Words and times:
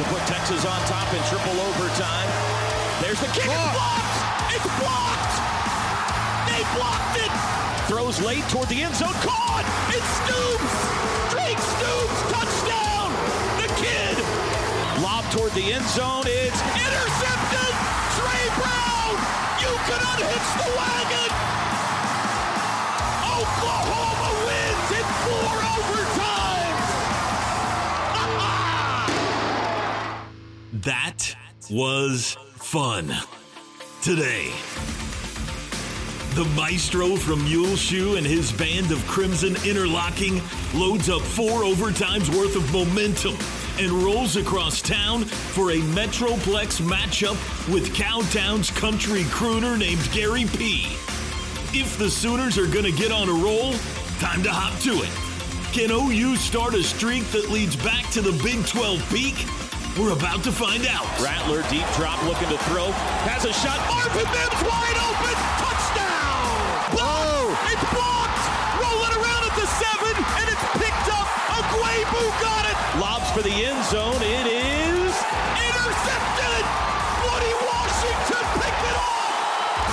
To 0.00 0.06
put 0.06 0.24
Texas 0.26 0.64
on 0.64 0.80
top 0.88 1.12
in 1.12 1.20
triple 1.28 1.60
overtime. 1.60 2.28
There's 3.02 3.20
the 3.20 3.26
kick. 3.36 3.44
It's 3.44 3.72
blocked. 3.76 4.16
It's 4.48 4.64
blocked. 4.80 5.34
They 6.48 6.64
blocked 6.72 7.20
it. 7.20 7.32
Throws 7.86 8.18
late 8.22 8.48
toward 8.48 8.68
the 8.70 8.82
end 8.82 8.94
zone. 8.96 9.12
Caught. 9.20 9.68
It's 9.92 10.08
Stoops. 10.24 10.74
Drake 11.28 11.60
Stoops. 11.60 12.18
Touchdown. 12.32 13.12
The 13.60 13.68
kid. 13.76 14.16
Lob 15.04 15.28
toward 15.36 15.52
the 15.52 15.68
end 15.68 15.84
zone. 15.92 16.24
It's 16.24 16.60
intercepted. 16.80 17.72
Tre 18.16 18.40
Brown. 18.56 19.12
You 19.60 19.72
can 19.84 20.00
unhitch 20.00 20.50
the 20.64 20.70
wagon. 20.80 21.30
Oklahoma 23.36 24.32
wins 24.48 24.88
in 24.96 25.06
four 25.28 25.52
overtimes. 25.76 26.69
That 30.84 31.36
was 31.68 32.38
fun. 32.54 33.14
Today, 34.00 34.50
the 36.34 36.44
maestro 36.56 37.16
from 37.16 37.44
Muleshoe 37.44 38.16
and 38.16 38.26
his 38.26 38.50
band 38.52 38.90
of 38.90 39.06
Crimson 39.06 39.56
Interlocking 39.66 40.40
loads 40.72 41.10
up 41.10 41.20
four 41.20 41.64
overtimes 41.64 42.34
worth 42.34 42.56
of 42.56 42.72
momentum 42.72 43.36
and 43.78 43.92
rolls 43.92 44.36
across 44.36 44.80
town 44.80 45.24
for 45.24 45.72
a 45.72 45.80
Metroplex 45.92 46.80
matchup 46.80 47.36
with 47.70 47.94
Cowtown's 47.94 48.70
country 48.70 49.24
crooner 49.24 49.78
named 49.78 50.08
Gary 50.12 50.46
P. 50.56 50.86
If 51.78 51.98
the 51.98 52.08
Sooners 52.08 52.56
are 52.56 52.66
going 52.66 52.86
to 52.86 52.92
get 52.92 53.12
on 53.12 53.28
a 53.28 53.32
roll, 53.32 53.74
time 54.18 54.42
to 54.44 54.50
hop 54.50 54.80
to 54.80 55.02
it. 55.02 55.74
Can 55.74 55.90
OU 55.90 56.36
start 56.36 56.74
a 56.74 56.82
streak 56.82 57.24
that 57.32 57.50
leads 57.50 57.76
back 57.76 58.08
to 58.12 58.22
the 58.22 58.32
Big 58.42 58.64
12 58.66 59.10
peak? 59.10 59.79
We're 59.98 60.12
about 60.12 60.44
to 60.44 60.52
find 60.52 60.86
out. 60.86 61.02
Rattler 61.18 61.62
deep 61.66 61.86
drop 61.98 62.22
looking 62.22 62.48
to 62.48 62.58
throw. 62.70 62.94
Has 63.26 63.42
a 63.44 63.52
shot. 63.52 63.74
Marvin 63.90 64.22
Mims 64.22 64.62
wide 64.62 64.98
open. 65.02 65.34
Touchdown. 65.58 66.94
Whoa. 66.94 67.50
It's 67.74 67.86
blocked. 67.90 68.42
Rolling 68.78 69.14
around 69.18 69.42
at 69.50 69.54
the 69.58 69.66
seven, 69.66 70.14
and 70.14 70.46
it's 70.46 70.66
picked 70.78 71.10
up. 71.10 71.26
Ugwoegbu 71.58 72.22
got 72.38 72.70
it. 72.70 72.78
Lobs 73.02 73.34
for 73.34 73.42
the 73.42 73.50
end 73.50 73.82
zone. 73.90 74.22
It 74.22 74.46
is 74.46 75.14
intercepted. 75.58 76.62
Woody 77.26 77.54
Washington 77.66 78.46
picked 78.62 78.84
it 78.86 78.94
off. 78.94 79.90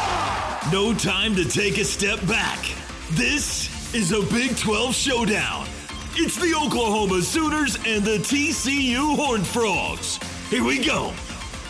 Oh, 0.00 0.72
no 0.72 0.96
time 0.96 1.36
to 1.36 1.44
take 1.44 1.76
a 1.76 1.84
step 1.84 2.16
back. 2.26 2.64
This 3.12 3.68
is 3.92 4.12
a 4.12 4.22
Big 4.32 4.56
12 4.56 4.94
showdown. 4.96 5.68
It's 6.16 6.36
the 6.36 6.54
Oklahoma 6.54 7.22
Sooners 7.22 7.74
and 7.84 8.04
the 8.04 8.18
TCU 8.18 9.16
Horned 9.16 9.44
Frogs. 9.44 10.20
Here 10.48 10.62
we 10.62 10.78
go. 10.78 11.12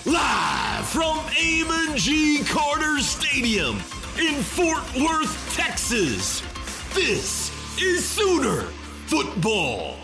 Live 0.04 0.86
from 0.86 1.18
Amon 1.42 1.96
G. 1.96 2.44
Carter 2.44 2.98
Stadium 2.98 3.76
in 4.20 4.42
Fort 4.42 4.84
Worth, 5.00 5.56
Texas. 5.56 6.42
This 6.94 7.50
is 7.80 8.06
Sooner 8.06 8.64
Football. 9.06 10.03